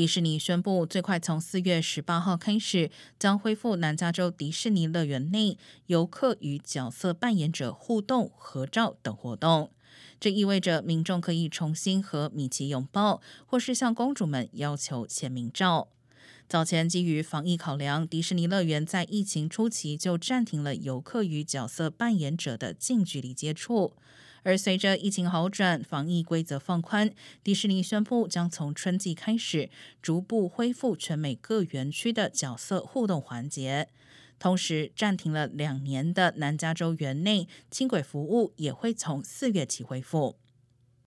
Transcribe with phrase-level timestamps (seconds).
[0.00, 9.70] 迪士尼宣布，最快从四月十八号开始，将恢复南加州迪士尼乐园内游客与角色扮演者互动、合照等活动。
[10.18, 15.88] 这意味着民众可以重新和米奇拥抱，或是向公主们要求签名照。
[16.48, 23.92] 早前基于防疫考量，迪士尼乐园在疫情初期就暂停了游客与角色扮演者的近距离接触。
[24.42, 27.10] 而随着疫情好转，防疫规则放宽，
[27.42, 29.68] 迪士尼宣布将从春季开始
[30.00, 33.88] 逐步恢复全美各园区的角色互动环节。
[34.38, 40.36] 同时，暂停了两年的南加州园内轻轨服务也会从四月起恢复。